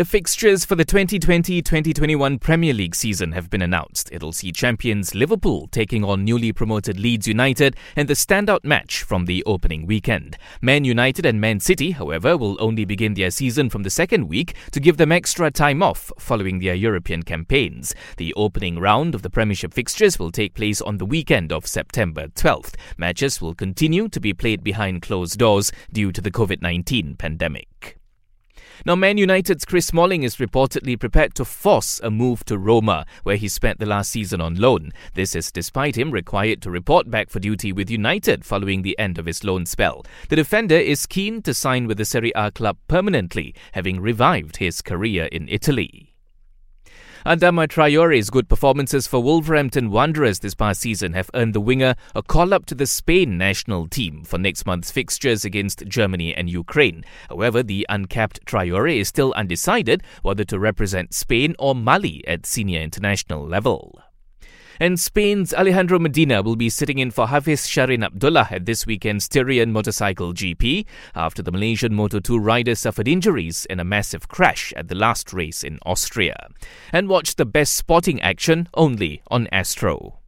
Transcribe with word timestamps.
The 0.00 0.06
fixtures 0.06 0.64
for 0.64 0.76
the 0.76 0.84
2020-2021 0.86 2.40
Premier 2.40 2.72
League 2.72 2.94
season 2.94 3.32
have 3.32 3.50
been 3.50 3.60
announced. 3.60 4.08
It'll 4.10 4.32
see 4.32 4.50
champions 4.50 5.14
Liverpool 5.14 5.66
taking 5.66 6.04
on 6.04 6.24
newly 6.24 6.54
promoted 6.54 6.98
Leeds 6.98 7.28
United 7.28 7.76
in 7.96 8.06
the 8.06 8.14
standout 8.14 8.64
match 8.64 9.02
from 9.02 9.26
the 9.26 9.44
opening 9.44 9.84
weekend. 9.84 10.38
Man 10.62 10.84
United 10.84 11.26
and 11.26 11.38
Man 11.38 11.60
City, 11.60 11.90
however, 11.90 12.38
will 12.38 12.56
only 12.60 12.86
begin 12.86 13.12
their 13.12 13.30
season 13.30 13.68
from 13.68 13.82
the 13.82 13.90
second 13.90 14.26
week 14.26 14.54
to 14.72 14.80
give 14.80 14.96
them 14.96 15.12
extra 15.12 15.50
time 15.50 15.82
off 15.82 16.10
following 16.18 16.60
their 16.60 16.74
European 16.74 17.22
campaigns. 17.22 17.94
The 18.16 18.32
opening 18.38 18.78
round 18.78 19.14
of 19.14 19.20
the 19.20 19.28
Premiership 19.28 19.74
fixtures 19.74 20.18
will 20.18 20.32
take 20.32 20.54
place 20.54 20.80
on 20.80 20.96
the 20.96 21.04
weekend 21.04 21.52
of 21.52 21.66
September 21.66 22.28
12th. 22.28 22.74
Matches 22.96 23.42
will 23.42 23.54
continue 23.54 24.08
to 24.08 24.18
be 24.18 24.32
played 24.32 24.64
behind 24.64 25.02
closed 25.02 25.38
doors 25.38 25.70
due 25.92 26.10
to 26.10 26.22
the 26.22 26.30
COVID-19 26.30 27.18
pandemic. 27.18 27.99
Now, 28.86 28.94
Man 28.94 29.18
United's 29.18 29.66
Chris 29.66 29.86
Smalling 29.86 30.22
is 30.22 30.36
reportedly 30.36 30.98
prepared 30.98 31.34
to 31.34 31.44
force 31.44 32.00
a 32.02 32.10
move 32.10 32.44
to 32.46 32.56
Roma, 32.56 33.04
where 33.24 33.36
he 33.36 33.46
spent 33.46 33.78
the 33.78 33.84
last 33.86 34.10
season 34.10 34.40
on 34.40 34.54
loan. 34.54 34.92
This 35.12 35.36
is 35.36 35.52
despite 35.52 35.98
him 35.98 36.10
required 36.10 36.62
to 36.62 36.70
report 36.70 37.10
back 37.10 37.28
for 37.28 37.40
duty 37.40 37.72
with 37.72 37.90
United 37.90 38.44
following 38.44 38.80
the 38.80 38.98
end 38.98 39.18
of 39.18 39.26
his 39.26 39.44
loan 39.44 39.66
spell. 39.66 40.06
The 40.30 40.36
defender 40.36 40.76
is 40.76 41.06
keen 41.06 41.42
to 41.42 41.52
sign 41.52 41.86
with 41.86 41.98
the 41.98 42.06
Serie 42.06 42.32
A 42.34 42.50
club 42.50 42.78
permanently, 42.88 43.54
having 43.72 44.00
revived 44.00 44.56
his 44.56 44.80
career 44.80 45.26
in 45.26 45.48
Italy. 45.48 46.09
Adama 47.26 47.68
Traore's 47.68 48.30
good 48.30 48.48
performances 48.48 49.06
for 49.06 49.22
Wolverhampton 49.22 49.90
Wanderers 49.90 50.38
this 50.38 50.54
past 50.54 50.80
season 50.80 51.12
have 51.12 51.30
earned 51.34 51.54
the 51.54 51.60
winger 51.60 51.94
a 52.14 52.22
call 52.22 52.54
up 52.54 52.64
to 52.66 52.74
the 52.74 52.86
Spain 52.86 53.36
national 53.36 53.88
team 53.88 54.24
for 54.24 54.38
next 54.38 54.64
month's 54.64 54.90
fixtures 54.90 55.44
against 55.44 55.86
Germany 55.86 56.34
and 56.34 56.48
Ukraine. 56.48 57.04
However, 57.28 57.62
the 57.62 57.84
uncapped 57.90 58.46
Traore 58.46 58.98
is 58.98 59.08
still 59.08 59.34
undecided 59.36 60.02
whether 60.22 60.44
to 60.44 60.58
represent 60.58 61.12
Spain 61.12 61.54
or 61.58 61.74
Mali 61.74 62.26
at 62.26 62.46
senior 62.46 62.80
international 62.80 63.46
level. 63.46 64.00
And 64.82 64.98
Spain's 64.98 65.52
Alejandro 65.52 65.98
Medina 65.98 66.40
will 66.40 66.56
be 66.56 66.70
sitting 66.70 67.00
in 67.00 67.10
for 67.10 67.26
Hafizh 67.26 67.66
Syahrin 67.68 68.02
Abdullah 68.02 68.48
at 68.50 68.64
this 68.64 68.86
weekend's 68.86 69.26
Styrian 69.26 69.72
Motorcycle 69.72 70.32
GP 70.32 70.86
after 71.14 71.42
the 71.42 71.52
Malaysian 71.52 71.92
Moto2 71.92 72.42
rider 72.42 72.74
suffered 72.74 73.06
injuries 73.06 73.66
in 73.68 73.78
a 73.78 73.84
massive 73.84 74.28
crash 74.28 74.72
at 74.76 74.88
the 74.88 74.94
last 74.94 75.34
race 75.34 75.62
in 75.62 75.78
Austria. 75.84 76.48
And 76.94 77.10
watch 77.10 77.36
the 77.36 77.44
best 77.44 77.74
sporting 77.74 78.22
action 78.22 78.68
only 78.72 79.20
on 79.30 79.48
Astro. 79.52 80.19